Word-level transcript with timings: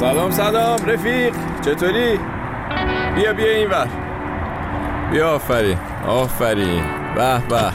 سلام 0.00 0.30
سلام 0.30 0.78
رفیق 0.86 1.34
چطوری؟ 1.64 2.18
بیا 3.14 3.32
بیا 3.32 3.50
این 3.50 3.70
ور. 3.70 3.88
بیا 5.12 5.34
آفرین 5.34 5.78
آفرین. 6.06 6.82
به 7.14 7.38
به. 7.48 7.72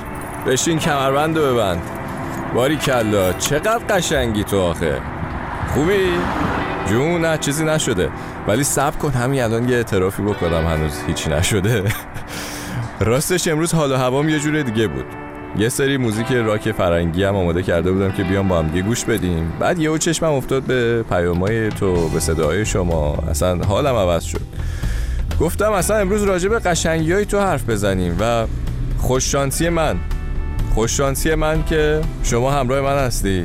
بشین 0.51 0.79
کمربند 0.79 1.37
و 1.37 1.53
ببند. 1.53 1.81
باری 2.55 2.77
کلا 2.77 3.33
چقدر 3.33 3.81
قشنگی 3.89 4.43
تو 4.43 4.61
آخه. 4.61 5.01
خوبی؟ 5.73 6.09
جون 6.89 7.25
نه 7.25 7.37
چیزی 7.37 7.65
نشده. 7.65 8.09
ولی 8.47 8.63
سب 8.63 8.99
کن 8.99 9.11
همین 9.11 9.41
الان 9.41 9.69
یه 9.69 9.75
اعترافی 9.75 10.21
بکنم 10.23 10.67
هنوز 10.67 11.03
هیچی 11.07 11.29
نشده. 11.29 11.83
راستش 12.99 13.47
امروز 13.47 13.73
حال 13.73 13.91
و 13.91 13.95
هوام 13.95 14.29
یه 14.29 14.39
جور 14.39 14.61
دیگه 14.61 14.87
بود. 14.87 15.24
یه 15.57 15.69
سری 15.69 15.97
موزیک 15.97 16.31
راک 16.31 16.71
فرنگی 16.71 17.23
هم 17.23 17.35
آماده 17.35 17.63
کرده 17.63 17.91
بودم 17.91 18.11
که 18.11 18.23
بیام 18.23 18.47
با 18.47 18.59
هم 18.59 18.81
گوش 18.81 19.05
بدیم. 19.05 19.53
بعد 19.59 19.79
یهو 19.79 19.97
چشمم 19.97 20.33
افتاد 20.33 20.63
به 20.63 21.03
پیامای 21.09 21.69
تو 21.69 22.09
به 22.09 22.19
صدای 22.19 22.65
شما. 22.65 23.17
اصلا 23.29 23.55
حالم 23.63 23.95
عوض 23.95 24.23
شد. 24.23 24.41
گفتم 25.39 25.71
اصلا 25.71 25.97
امروز 25.97 26.23
راجع 26.23 26.49
به 26.49 26.59
قشنگی 26.59 27.11
های 27.11 27.25
تو 27.25 27.39
حرف 27.39 27.69
بزنیم 27.69 28.17
و 28.19 28.45
خوششانسی 28.97 29.69
من. 29.69 29.95
خوششانسی 30.73 31.35
من 31.35 31.63
که 31.63 32.01
شما 32.23 32.51
همراه 32.51 32.81
من 32.81 32.97
هستی. 32.97 33.43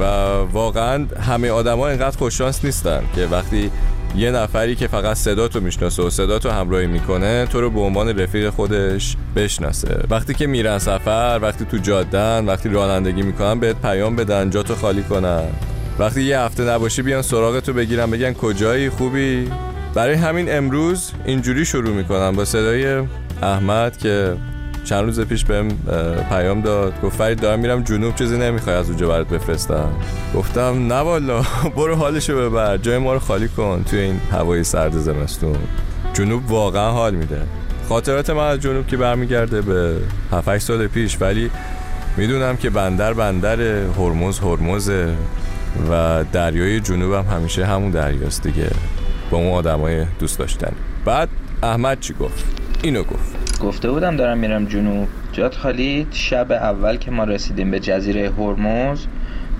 و 0.00 0.04
واقعا 0.52 1.06
همه 1.20 1.50
آدما 1.50 1.88
اینقدر 1.88 2.18
خوششانس 2.18 2.64
نیستن 2.64 3.02
که 3.14 3.26
وقتی 3.26 3.70
یه 4.16 4.30
نفری 4.30 4.76
که 4.76 4.86
فقط 4.86 5.16
صدا 5.16 5.48
تو 5.48 5.60
می‌شناسه 5.60 6.02
و 6.02 6.10
صدا 6.10 6.38
تو 6.38 6.50
همراهی 6.50 6.86
می‌کنه 6.86 7.46
تو 7.46 7.60
رو 7.60 7.70
به 7.70 7.80
عنوان 7.80 8.18
رفیق 8.18 8.50
خودش 8.50 9.16
بشناسه. 9.36 10.00
وقتی 10.10 10.34
که 10.34 10.46
میرن 10.46 10.78
سفر 10.78 11.38
وقتی 11.42 11.64
تو 11.64 11.76
جادن 11.76 12.46
وقتی 12.46 12.68
رانندگی 12.68 13.22
می‌کنن 13.22 13.60
بهت 13.60 13.76
پیام 13.82 14.16
بدن 14.16 14.50
جاتو 14.50 14.74
خالی 14.74 15.02
کنن. 15.02 15.44
وقتی 15.98 16.22
یه 16.22 16.38
هفته 16.38 16.62
نباشی 16.62 17.02
بیان 17.02 17.22
سراغ 17.22 17.60
تو 17.60 17.72
بگیرن 17.72 18.10
بگن 18.10 18.32
کجایی 18.32 18.90
خوبی؟ 18.90 19.50
برای 19.94 20.14
همین 20.14 20.56
امروز 20.56 21.12
اینجوری 21.24 21.64
شروع 21.64 21.94
می‌کنم 21.94 22.36
با 22.36 22.44
صدای 22.44 23.02
احمد 23.42 23.96
که 23.96 24.36
چند 24.88 25.04
روز 25.04 25.20
پیش 25.20 25.44
بهم 25.44 25.68
پیام 26.28 26.60
داد. 26.60 27.00
گفت 27.02 27.16
فرید 27.16 27.40
دارم 27.40 27.58
میرم 27.60 27.82
جنوب 27.82 28.14
چیزی 28.14 28.38
نمی‌خوای 28.38 28.76
از 28.76 28.88
اونجا 28.88 29.08
برات 29.08 29.28
بفرستم. 29.28 29.88
گفتم 30.34 30.92
نه 30.92 30.94
والا 30.94 31.42
برو 31.76 31.94
حالشو 31.94 32.36
ببر. 32.36 32.76
جای 32.76 32.98
ما 32.98 33.12
رو 33.12 33.18
خالی 33.18 33.48
کن 33.48 33.84
توی 33.90 33.98
این 33.98 34.20
هوای 34.32 34.64
سرد 34.64 34.92
زمستون. 34.92 35.56
جنوب 36.14 36.50
واقعا 36.50 36.90
حال 36.90 37.14
میده. 37.14 37.40
خاطرات 37.88 38.30
من 38.30 38.48
از 38.48 38.60
جنوب 38.60 38.86
که 38.86 38.96
برمیگرده 38.96 39.62
به 39.62 39.96
7 40.32 40.58
سال 40.58 40.86
پیش 40.86 41.16
ولی 41.20 41.50
می‌دونم 42.16 42.56
که 42.56 42.70
بندر 42.70 43.12
بندر 43.12 43.60
هرمز 43.98 44.38
هرمزه 44.38 45.14
و 45.90 46.24
دریای 46.32 46.80
جنوب 46.80 47.12
هم 47.12 47.24
همیشه 47.36 47.66
همون 47.66 47.90
دریاست 47.90 48.42
دیگه. 48.42 48.70
با 49.30 49.38
اون 49.38 49.52
آدمای 49.52 50.04
دوست 50.18 50.38
داشتن. 50.38 50.72
بعد 51.04 51.28
احمد 51.62 52.00
چی 52.00 52.14
گفت؟ 52.14 52.44
اینو 52.82 53.02
گفت. 53.02 53.47
گفته 53.60 53.90
بودم 53.90 54.16
دارم 54.16 54.38
میرم 54.38 54.64
جنوب. 54.64 55.08
جات 55.32 55.54
خالی 55.54 56.06
شب 56.10 56.52
اول 56.52 56.96
که 56.96 57.10
ما 57.10 57.24
رسیدیم 57.24 57.70
به 57.70 57.80
جزیره 57.80 58.30
هرمز 58.38 59.06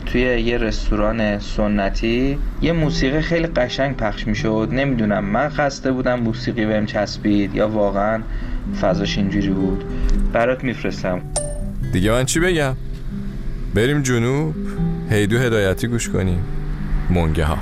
توی 0.07 0.21
یه 0.21 0.59
رستوران 0.59 1.39
سنتی 1.39 2.39
یه 2.63 2.73
موسیقی 2.73 3.21
خیلی 3.21 3.47
قشنگ 3.47 3.97
پخش 3.97 4.27
می‌شد. 4.27 4.69
نمی‌دونم 4.73 5.25
من 5.25 5.49
خسته 5.49 5.93
بودم 5.93 6.21
موسیقی 6.21 6.67
بهم 6.67 6.87
چسبید 6.87 7.55
یا 7.55 7.69
واقعا 7.69 8.23
فضاش 8.81 9.19
اینجوری 9.19 9.51
بود؟ 9.51 9.85
برات 10.33 10.65
میفرستم. 10.65 11.21
دیگه 11.93 12.11
من 12.11 12.25
چی 12.25 12.41
بگم؟ 12.41 12.75
بریم 13.75 14.03
جنوب. 14.03 14.55
هیدو 15.11 15.39
هدایتی 15.39 15.87
گوش 15.87 16.09
کنیم. 16.09 16.45
مونگه 17.11 17.45
ها 17.45 17.59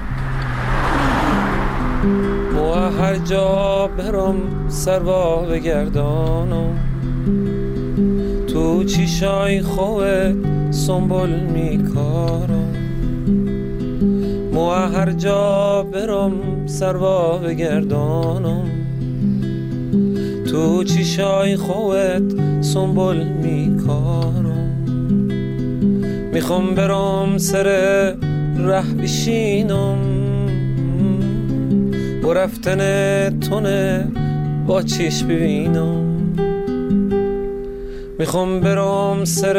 هر 2.91 3.17
جا 3.17 3.91
برم 3.99 4.69
سروا 4.69 5.37
بگردانم 5.37 6.79
تو 8.47 8.85
چیشای 8.85 9.63
خوت 9.63 10.37
سنبول 10.71 11.31
میکارم. 11.31 12.73
مو 14.53 14.71
هر 14.71 15.13
جا 15.13 15.83
برم 15.93 16.33
سروا 16.67 17.39
بگردانم 17.39 18.65
تو 20.51 20.85
چیشای 20.85 21.57
خوت 21.57 22.35
سنبول 22.61 23.23
میکارم. 23.23 24.73
می‌خوام 26.33 26.75
برم 26.75 27.39
سر 27.39 27.65
ره 28.59 28.95
بشینم. 29.03 30.16
با 32.27 32.33
رفتن 32.33 32.81
تونه 33.41 34.09
با 34.67 34.83
چیش 34.83 35.23
ببینم 35.23 36.05
می‌خوام 38.19 38.61
برام 38.61 39.25
سر 39.25 39.55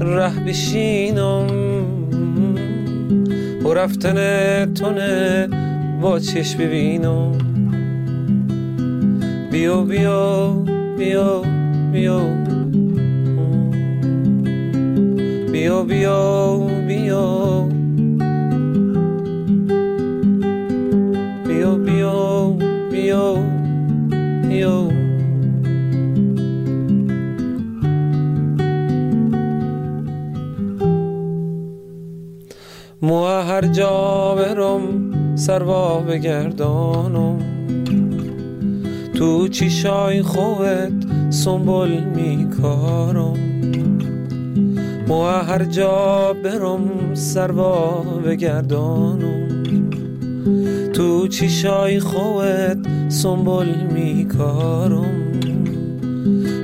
ره 0.00 0.40
بشینم. 0.46 1.46
با 3.64 3.72
رفتن 3.72 4.14
تونه 4.74 5.48
با 6.00 6.18
چش 6.18 6.56
ببینم 6.56 7.32
بیا 9.50 9.82
بیا 9.82 10.52
بیا 10.98 11.42
بیا. 11.92 12.20
بیا 15.52 15.82
بیا 15.82 16.56
بیا. 16.88 17.55
هر 33.56 33.66
جا 33.66 34.34
برم 34.34 34.82
سروا 35.36 36.00
بگردانم 36.00 37.38
تو 39.14 39.48
چیشای 39.48 40.22
خوت 40.22 40.92
سنبول 41.30 41.88
میکارم. 41.88 43.36
مو 45.08 45.24
هر 45.24 45.64
جا 45.64 46.34
برم 46.44 47.14
سروا 47.14 48.04
بگردانم 48.26 49.62
تو 50.92 51.28
چیشای 51.28 52.00
خوت 52.00 52.78
سنبول 53.08 53.68
میکارم. 53.94 55.32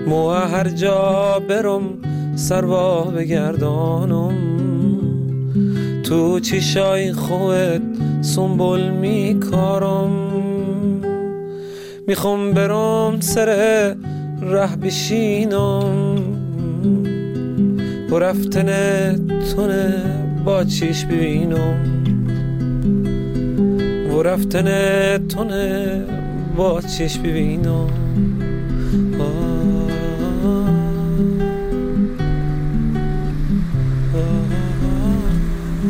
مو 0.07 0.31
هر 0.31 0.69
جا 0.69 1.43
برم 1.49 1.83
سروا 2.35 3.05
بگردانم 3.05 4.52
تو 6.13 6.41
چیشای 6.41 7.13
خوت 7.13 7.83
سنبول 8.21 8.91
میکارم 8.91 10.11
می‌خوام 12.07 12.53
برم 12.53 13.21
سر 13.21 13.47
ره 14.43 14.77
بشینم. 14.77 16.17
با 18.11 18.19
رفتن 18.19 18.67
تونه 19.27 19.95
با 20.45 20.65
چیش 20.65 21.05
ببینم. 21.05 22.05
و 24.15 24.23
رفتن 24.23 24.69
تونه 25.29 26.05
با 26.57 26.81
چیش 26.81 27.19
ببینم. 27.19 27.91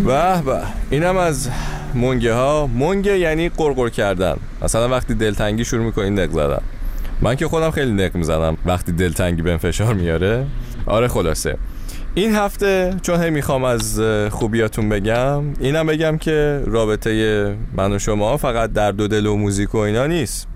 به 0.04 0.42
به. 0.42 0.60
اینم 0.90 1.16
از 1.16 1.48
مونگه 1.94 2.34
ها 2.34 2.66
مونگه 2.66 3.18
یعنی 3.18 3.48
قرقر 3.48 3.88
کردن. 3.88 4.36
مثلا 4.62 4.88
وقتی 4.88 5.15
دلتنگی 5.15 5.65
شروع 5.65 5.84
می‌کنی 5.84 6.10
نق 6.10 6.30
زدن. 6.30 6.60
من 7.21 7.34
که 7.34 7.48
خودم 7.48 7.71
خیلی 7.71 7.92
نق 7.92 8.15
می‌زنم 8.15 8.56
وقتی 8.66 8.92
دلتنگی 8.92 9.42
به 9.42 9.56
فشار 9.56 9.94
میاره. 9.94 10.47
آره 10.86 11.09
خلاصه. 11.09 11.56
این 12.15 12.34
هفته 12.34 12.94
چون 13.03 13.22
هی 13.22 13.30
می‌خوام 13.30 13.65
از 13.65 14.00
خوبیاتون 14.30 14.88
بگم 14.88 15.42
اینم 15.60 15.86
بگم 15.86 16.18
که 16.18 16.62
رابطه 16.66 17.56
من 17.77 17.92
و 17.92 17.98
شما 17.98 18.36
فقط 18.36 18.72
در 18.72 18.92
دو 18.92 19.09
دل 19.09 19.27
و 19.27 19.36
موزیک 19.36 19.74
و 19.74 19.78
اینا 19.78 20.06
نیست. 20.06 20.48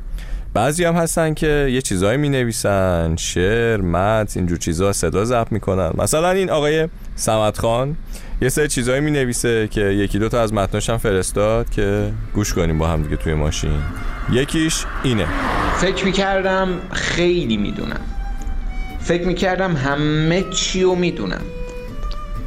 بعضی 0.57 0.85
هم 0.85 0.95
هستن 0.95 1.35
که 1.35 1.69
یه 1.73 1.83
چیزایی 1.83 2.19
می 2.19 2.29
نویسن 2.29 3.17
شعر 3.17 3.81
مت 3.81 4.37
اینجور 4.37 4.59
چیزا 4.59 4.93
صدا 4.93 5.25
ضبط 5.25 5.53
می‌کنن. 5.53 5.91
مثلا 5.99 6.31
این 6.31 6.51
آقای 6.51 6.89
سمت 7.17 7.59
خان 7.59 7.97
یه 8.43 8.49
سری 8.49 8.69
چیزایی 8.69 9.01
می 9.01 9.11
نویسه 9.11 9.69
که 9.69 9.81
یکی 9.81 10.19
دوتا 10.19 10.41
از 10.41 10.53
متناش 10.53 10.91
هم 10.91 10.99
فرستاد 10.99 11.71
که 11.71 12.13
گوش 12.35 12.55
کنیم 12.55 12.79
با 12.79 12.89
هم 12.89 13.03
دیگه 13.03 13.17
توی 13.17 13.35
ماشین. 13.35 13.79
یکیش 14.33 14.85
اینه. 15.05 15.27
فکر 15.77 16.05
می‌کردم 16.05 16.69
خیلی 16.93 17.57
می‌دونم. 17.57 18.01
فکر 19.01 19.27
می‌کردم 19.27 19.77
همه 19.77 20.43
چی 20.43 20.83
رو 20.83 20.95
می‌دونم. 20.95 21.43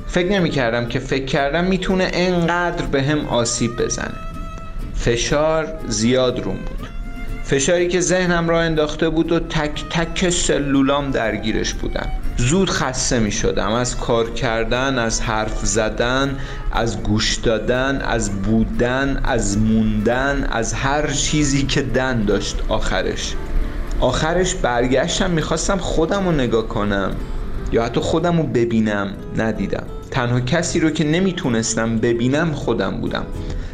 فکر 0.08 0.28
نمی‌کردم 0.32 0.86
که 0.88 1.00
فکر 1.00 1.26
کردم 1.26 1.64
می‌تونه 1.64 2.10
انقدر 2.14 2.86
به 2.86 3.04
هم 3.04 3.20
آسیب 3.20 3.72
بزنه. 3.78 4.16
فشار 4.96 5.68
زیاد 5.88 6.40
روم 6.40 6.56
بود. 6.58 6.79
فشاری 7.50 7.88
که 7.88 8.00
ذهنم 8.00 8.50
را 8.50 8.62
انداخته 8.62 9.10
بود 9.10 9.32
و 9.32 9.40
تک 9.40 9.86
تک 9.90 10.30
سلولام 10.30 11.12
درگیرش 11.12 11.74
بودم. 11.74 12.10
زود 12.38 12.70
خسته 12.70 13.20
می 13.20 13.32
شدم. 13.32 13.72
از 13.72 13.98
کار 13.98 14.30
کردن 14.30 15.00
از 15.00 15.22
حرف 15.22 15.66
زدن 15.66 16.38
از 16.72 17.04
گوش 17.04 17.36
دادن 17.36 18.02
از 18.02 18.42
بودن 18.42 19.22
از 19.24 19.58
موندن 19.58 20.48
از 20.52 20.74
هر 20.74 21.08
چیزی 21.08 21.64
که 21.64 21.82
دن 21.82 22.26
داشت 22.26 22.58
آخرش. 22.68 23.36
آخرش 24.00 24.56
برگشتم 24.56 25.32
می‌خواستم 25.32 25.78
خودم 25.78 26.26
رو 26.26 26.32
نگاه 26.32 26.68
کنم 26.68 27.12
یا 27.72 27.86
حتی 27.86 28.00
خودم 28.00 28.38
رو 28.38 28.44
ببینم. 28.44 29.14
ندیدم. 29.38 29.86
تنها 30.12 30.40
کسی 30.40 30.80
رو 30.80 30.90
که 30.90 31.04
نمی‌تونستم 31.04 31.98
ببینم 31.98 32.52
خودم 32.52 33.02
بودم. 33.02 33.26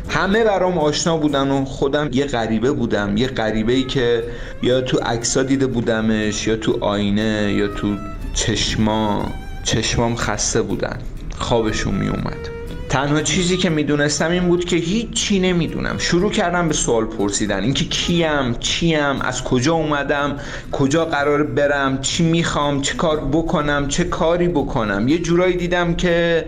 همه 0.09 0.43
برام 0.43 0.77
آشنا 0.77 1.17
بودن 1.17 1.51
و 1.51 1.65
خودم 1.65 2.09
یه 2.13 2.25
غریبه 2.25 2.71
بودم. 2.71 3.17
یه 3.17 3.27
غریبه 3.27 3.73
ای 3.73 3.83
که 3.83 4.23
یا 4.61 4.81
تو 4.81 4.97
عکسا 4.97 5.43
دیده 5.43 5.67
بودمش 5.67 6.47
یا 6.47 6.55
تو 6.55 6.77
آینه 6.81 7.53
یا 7.57 7.67
تو 7.67 7.95
چشما. 8.33 9.31
چشمام 9.63 10.15
خسته 10.15 10.61
بودن. 10.61 10.97
خوابشون 11.37 11.95
می 11.95 12.07
اومد 12.07 12.49
تنها 12.89 13.21
چیزی 13.21 13.57
که 13.57 13.69
می‌دونستم 13.69 14.31
این 14.31 14.47
بود 14.47 14.65
که 14.65 14.75
هیچی 14.75 15.39
نمی‌دونم. 15.39 15.97
شروع 15.97 16.31
کردم 16.31 16.67
به 16.67 16.73
سوال 16.73 17.05
پرسیدن. 17.05 17.63
اینکه 17.63 17.85
کیم 17.85 18.55
چیم 18.59 19.21
از 19.21 19.43
کجا 19.43 19.73
اومدم 19.73 20.39
کجا 20.71 21.05
قرار 21.05 21.43
برم 21.43 22.01
چی 22.01 22.23
می‌خوام 22.23 22.81
چه 22.81 22.95
کار 22.95 23.19
بکنم 23.31 23.87
چه 23.87 24.03
کاری 24.03 24.47
بکنم. 24.47 25.07
یه 25.07 25.17
جورایی 25.17 25.57
دیدم 25.57 25.93
که 25.93 26.45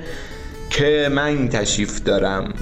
که 0.69 1.09
من 1.11 1.47
تشریف 1.47 2.03
دارم. 2.03 2.53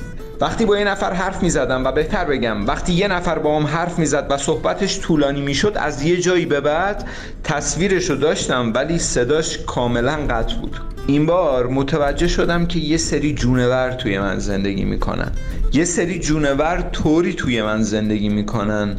وقتی 0.42 0.66
با 0.66 0.78
یه 0.78 0.86
نفر 0.86 1.14
حرف 1.14 1.44
می 1.44 1.50
زدم 1.50 1.84
و 1.84 1.92
بهتر 1.92 2.26
بگم 2.26 2.68
وقتی 2.68 2.94
یه 2.94 3.08
نفر 3.08 3.40
با 3.40 3.62
حرف 3.62 4.00
می 4.00 4.06
زد 4.06 4.28
و 4.30 4.38
صحبتش 4.38 5.00
طولانی 5.00 5.42
می 5.42 5.54
شد 5.54 5.74
از 5.76 6.04
یه 6.04 6.18
جایی 6.18 6.46
به 6.46 6.62
بعد 6.62 7.08
تصویرش 7.44 8.10
رو 8.10 8.16
داشتم 8.16 8.72
ولی 8.76 9.00
صداش 9.00 9.58
کاملا 9.58 10.16
قطع 10.30 10.56
بود. 10.56 10.78
این 11.08 11.26
بار 11.26 11.68
متوجه 11.68 12.28
شدم 12.28 12.66
که 12.66 12.80
یه 12.80 12.98
سری 12.98 13.34
جونور 13.34 13.92
توی 13.92 14.20
من 14.20 14.40
زندگی 14.40 14.86
می‌کنن. 14.86 15.32
یه 15.74 15.86
سری 15.86 16.20
جونور 16.20 16.82
طوری 16.92 17.34
توی 17.34 17.62
من 17.62 17.82
زندگی 17.82 18.30
می‌کنن 18.30 18.96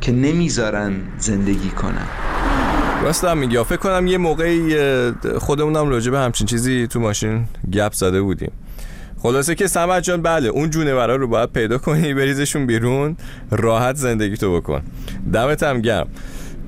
که 0.00 0.12
نمی‌ذارن 0.12 0.92
زندگی 1.18 1.70
کنن. 1.70 2.06
راست 3.02 3.24
هم 3.24 3.38
میگی. 3.38 3.62
فکر 3.62 3.76
کنم 3.76 4.06
یه 4.06 4.18
موقعی 4.18 4.76
خودمونم 5.38 5.88
راجع 5.88 6.10
به 6.10 6.18
همچین 6.18 6.46
چیزی 6.46 6.86
تو 6.86 7.00
ماشین 7.00 7.44
گپ 7.72 7.92
زده 7.92 8.22
بودیم. 8.22 8.52
خلاصه 9.22 9.54
که 9.54 9.66
سمت 9.66 10.02
جان 10.02 10.22
بله 10.22 10.48
اون 10.48 10.70
جونورا 10.70 11.16
رو 11.16 11.26
باید 11.28 11.52
پیدا 11.52 11.78
کنی 11.78 12.14
بریزشون 12.14 12.66
بیرون 12.66 13.16
راحت 13.50 13.96
زندگی 13.96 14.36
تو 14.36 14.60
بکن. 14.60 14.82
دمت 15.32 15.62
هم 15.62 15.80
گم 15.80 16.06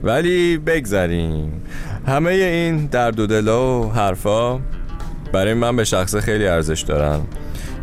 ولی 0.03 0.59
بگذریم. 0.59 1.63
همه 2.07 2.31
این 2.31 2.87
درد 2.87 3.21
و 3.21 3.27
دلا 3.27 3.81
و 3.81 3.93
حرفا 3.93 4.61
برای 5.33 5.55
من 5.55 5.77
به 5.77 5.85
شخصه 5.85 6.21
خیلی 6.21 6.47
ارزش 6.47 6.81
دارن. 6.81 7.21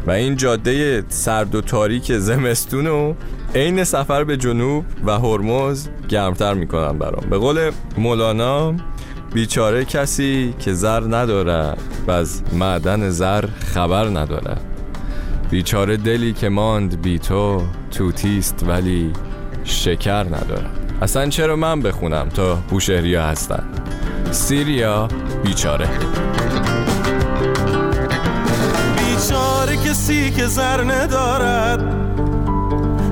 و 0.08 0.12
این 0.12 0.36
جاده 0.36 1.04
سرد 1.10 1.56
و 1.56 1.62
تاریک 1.62 2.18
زمستون 2.18 2.88
و 2.88 3.14
عین 3.56 3.84
سفر 3.84 4.24
به 4.24 4.38
جنوب 4.38 4.86
و 5.06 5.12
هرمز 5.20 5.88
گرمتر 6.10 6.54
می‌کنن 6.54 6.98
برام. 6.98 7.30
به 7.30 7.38
قول 7.38 7.72
مولانا 7.98 8.74
بیچاره 9.34 9.86
کسی 9.86 10.54
که 10.60 10.74
زر 10.74 11.04
ندارد 11.04 11.82
و 12.08 12.12
از 12.12 12.42
معدن 12.54 13.10
زر 13.10 13.46
خبر 13.74 14.06
ندارد. 14.06 14.62
بیچاره 15.50 15.98
دلی 15.98 16.34
که 16.34 16.50
ماند 16.50 17.02
بی 17.02 17.20
تو 17.20 17.64
توتیست 17.92 18.66
ولی 18.68 19.14
شکر 19.64 20.24
ندارد. 20.24 20.96
اصلا 21.02 21.30
چرا 21.30 21.56
من 21.56 21.82
بخونم 21.82 22.30
تا 22.30 22.56
بوشهریا 22.56 23.24
هستن؟ 23.24 23.64
سیریا 24.32 25.08
بیچاره. 25.44 25.90
بیچاره 28.98 29.78
کسی 29.78 30.32
که 30.32 30.46
زر 30.46 30.84
ندارد 30.84 31.96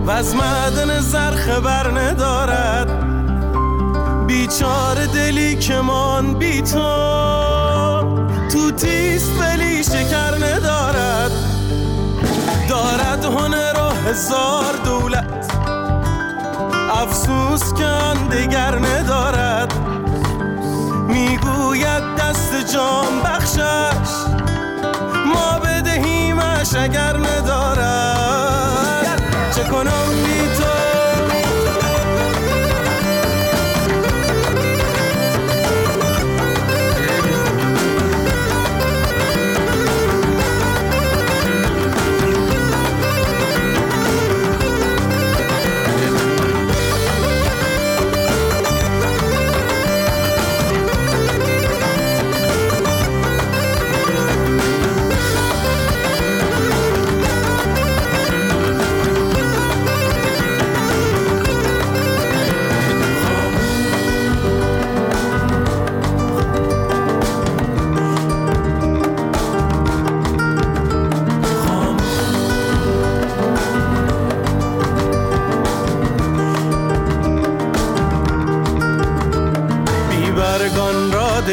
و 0.05 0.11
از 0.11 0.35
معدن 0.35 0.99
زر 0.99 1.31
خبر 1.31 1.91
ندارد. 1.91 3.06
بیچاره 4.27 5.07
دلی 5.07 5.55
که 5.55 5.81
من 5.81 6.33
بی 6.33 6.61
تو. 6.61 7.07
تو 8.51 8.71
تیست 8.71 9.31
ولی 9.39 9.83
شکر 9.83 10.35
ندارد. 10.35 11.31
دارد 12.69 13.25
هنر 13.25 13.79
و 13.79 14.09
هزار 14.09 14.73
دولت. 14.85 15.51
افسوس 16.91 17.73
که 17.73 17.85
آن 17.85 18.27
دگر 18.27 18.79
ندارد. 18.79 19.73
می‌گوید 21.07 22.03
دست 22.19 22.73
جام 22.73 23.21
بخشش. 23.23 24.11
ما 25.25 25.59
بدهیمش 25.59 26.75
اگر 26.75 27.17
ندارد. 27.17 29.21
چه 29.55 29.63
کنم؟ 29.63 30.26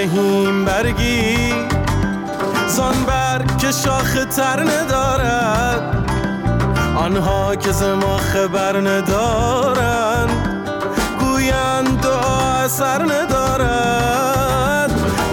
دهیم 0.04 0.64
برگی 0.64 1.54
زان 2.68 3.04
برگ 3.06 3.58
که 3.58 3.72
شاخ 3.72 4.12
تر 4.36 4.60
ندارد. 4.60 6.10
آنها 6.96 7.56
که 7.56 7.70
ما 8.00 8.16
خبر 8.16 8.80
ندارند 8.80 10.30
گویند 11.20 12.00
دعا 12.00 12.52
اثر 12.52 13.02
ندارد. 13.02 14.90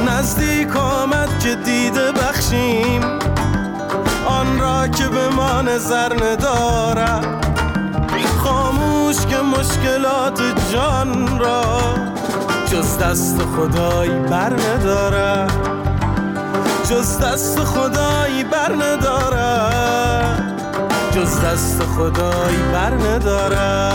نزدیک 0.07 0.75
آمد 0.75 1.39
که 1.39 1.55
دیده 1.55 2.11
بخشیم 2.11 3.01
آن 4.27 4.59
را 4.59 4.87
که 4.87 5.07
به 5.07 5.29
ما 5.29 5.61
نظر 5.61 6.13
ندارد. 6.13 7.25
خاموش 8.43 9.15
که 9.25 9.37
مشکلات 9.37 10.41
جان 10.73 11.39
را 11.39 11.81
جز 12.71 12.97
دست 12.97 13.41
خدایی 13.41 14.19
بر 14.19 14.53
نداره 14.53 15.47
جز 16.89 17.19
دست 17.19 17.59
خدایی 17.59 18.43
بر 18.43 18.75
نداره 18.75 19.69
جز 21.11 21.41
دست 21.41 21.83
خدایی 21.83 22.57
بر 22.73 22.93
نداره 22.93 23.91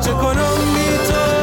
چه 0.00 0.10
کنم 0.10 0.74
بی 0.74 1.33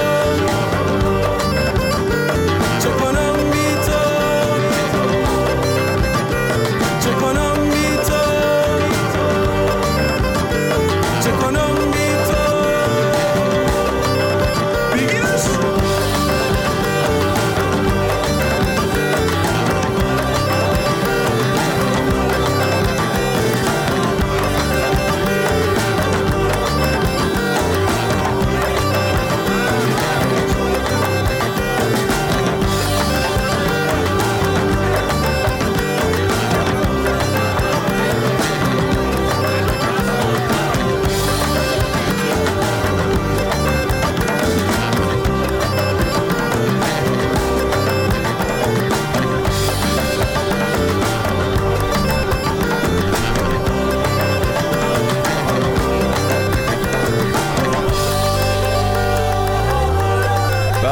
به 60.81 60.87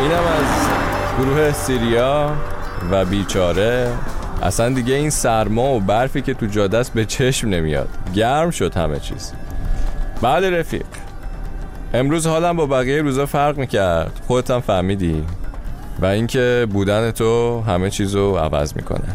اینم 0.00 0.12
از 0.12 0.68
گروه 1.18 1.52
سیریا 1.52 2.30
و 2.90 3.04
بیچاره. 3.04 3.92
اصلا 4.42 4.68
دیگه 4.68 4.94
این 4.94 5.10
سرما 5.10 5.74
و 5.74 5.80
برفی 5.80 6.22
که 6.22 6.34
تو 6.34 6.46
جاده 6.46 6.78
است 6.78 6.92
به 6.92 7.04
چشم 7.04 7.48
نمیاد. 7.48 7.88
گرم 8.14 8.50
شد 8.50 8.74
همه 8.76 9.00
چیز. 9.00 9.32
بله 10.22 10.50
رفیق. 10.50 10.86
امروز 11.94 12.26
حالم 12.26 12.56
با 12.56 12.66
بقیه 12.66 13.02
روزا 13.02 13.26
فرق 13.26 13.58
می‌کرد. 13.58 14.20
خودت 14.26 14.50
هم 14.50 14.60
فهمیدی. 14.60 15.24
و 16.00 16.06
اینکه 16.06 16.66
بودن 16.72 17.10
تو 17.10 17.60
همه 17.60 17.90
چیزو 17.90 18.36
عوض 18.36 18.76
می‌کنه. 18.76 19.08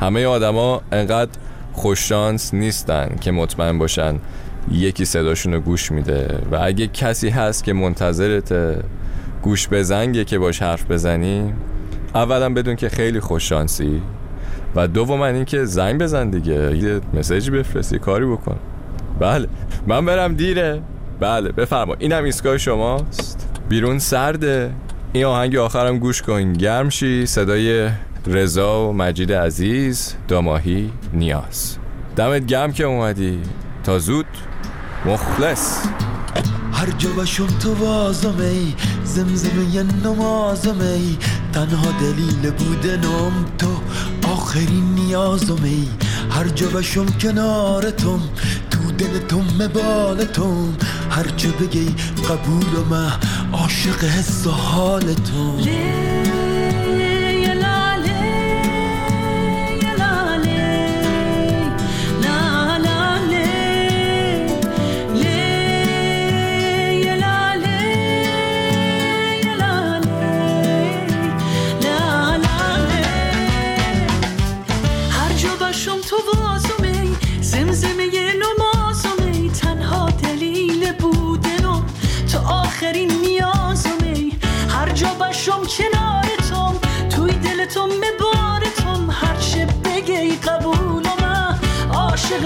همه 0.00 0.26
آدما 0.26 0.80
انقدر 0.92 1.30
خوششانس 1.72 2.54
نیستن 2.54 3.16
که 3.20 3.30
مطمئن 3.30 3.78
باشن 3.78 4.18
یکی 4.72 5.04
صداشون 5.04 5.58
گوش 5.58 5.92
میده 5.92 6.38
و 6.50 6.58
اگه 6.62 6.86
کسی 6.86 7.28
هست 7.28 7.64
که 7.64 7.72
منتظرت 7.72 8.54
گوش 9.42 9.68
بزنگه 9.68 10.24
که 10.24 10.38
باش 10.38 10.62
حرف 10.62 10.90
بزنی 10.90 11.52
اولا 12.14 12.54
بدون 12.54 12.76
که 12.76 12.88
خیلی 12.88 13.20
خوششانسی 13.20 14.02
و 14.76 14.88
دوم 14.88 15.20
اینکه 15.20 15.64
زنگ 15.64 16.00
بزن 16.00 16.30
دیگه 16.30 16.76
یه 16.76 17.00
مسیجی 17.14 17.50
بفرستی 17.50 17.98
کاری 17.98 18.26
بکن. 18.26 18.56
بله 19.20 19.48
من 19.86 20.06
برم 20.06 20.34
دیره. 20.34 20.82
بله 21.20 21.52
بفرما. 21.52 21.94
اینم 21.98 22.24
ایستگاه 22.24 22.58
شماست. 22.58 23.48
بیرون 23.68 23.98
سرده. 23.98 24.72
این 25.12 25.24
آهنگ 25.24 25.56
آخرم 25.56 25.98
گوش 25.98 26.22
کن. 26.22 26.52
گرم 26.52 26.88
شی. 26.88 27.26
صدای 27.26 27.90
رضا 28.26 28.88
و 28.88 28.92
مجید 28.92 29.32
عزیز 29.32 30.14
داماهی 30.28 30.92
نیاز. 31.12 31.76
دمت 32.16 32.46
گم 32.46 32.72
که 32.72 32.84
اومدی. 32.84 33.40
تا 33.86 33.98
زود. 33.98 34.26
مخلص. 35.06 35.78
هر 36.72 36.90
جا 36.98 37.10
باشم 37.10 37.46
تو 37.46 37.74
وازم 37.74 38.40
ای 38.40 38.74
زمزمه 39.04 39.74
یه 39.74 39.82
نمازم 39.82 40.80
ای. 40.80 41.16
تنها 41.52 41.90
دلیل 42.00 42.50
بودنم 42.50 43.32
تو 43.58 43.66
آخرین 44.28 44.94
نیازم 44.94 45.64
ای. 45.64 45.88
هر 46.30 46.48
جا 46.48 46.68
باشم 46.68 47.06
کنارتم 47.06 48.20
تو 48.70 48.92
دل 48.98 49.18
تو 49.18 49.40
مبالتم 49.40 50.76
هر 51.10 51.28
چه 51.36 51.48
بگی 51.48 51.94
قبولم 52.28 53.12
عاشق 53.52 54.04
حس 54.04 54.46
و 54.46 54.50
حالتم 54.50 55.56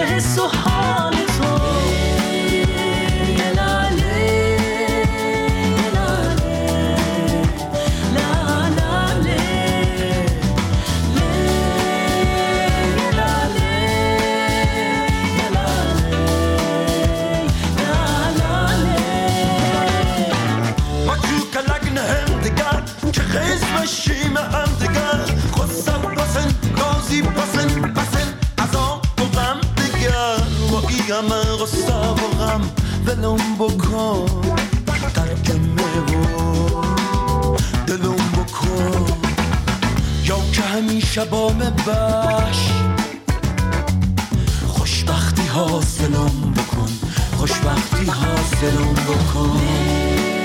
عاشق 0.01 0.15
حس 0.15 0.39
و 0.39 0.70
ای 31.11 31.17
همه 31.17 31.35
غصه 31.35 31.97
و 31.97 32.15
غم 32.15 32.61
ولم 33.07 33.57
بکن 33.59 34.27
ترکمه 35.15 35.99
و 35.99 37.57
دلم 37.87 38.15
بکن. 38.15 39.07
یا 40.25 40.39
که 40.53 40.63
همیشه 40.63 41.25
با 41.25 41.53
باش 41.87 42.71
خوشبختی 44.69 45.47
حاصلم 45.47 46.55
بکن 46.57 46.93
خوشبختی 47.37 48.05
حاصلم 48.05 48.95
بکن. 48.95 50.40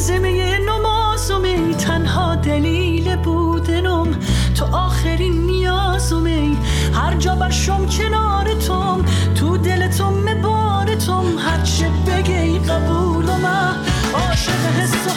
زمزمه 0.00 0.58
نمازم 0.58 1.72
تنها 1.72 2.34
دلیل 2.34 3.16
بودنم 3.16 4.06
تو 4.54 4.64
آخرین 4.64 5.46
نیازم 5.46 6.26
هر 6.94 7.16
جا 7.18 7.34
باشم 7.34 7.86
کنارتم 7.86 9.04
تو 9.34 9.56
دلتم 9.56 10.12
مبارتم 10.12 11.24
هر 11.38 11.62
چه 11.62 11.88
بگی 12.06 12.58
قبولم 12.58 13.44
عاشق 14.14 14.66
حس 14.80 15.08